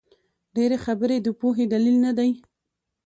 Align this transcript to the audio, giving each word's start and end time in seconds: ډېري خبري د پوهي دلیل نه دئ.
ډېري 0.55 0.77
خبري 0.85 1.17
د 1.21 1.27
پوهي 1.39 1.65
دلیل 1.73 1.95
نه 2.05 2.11
دئ. 2.17 2.31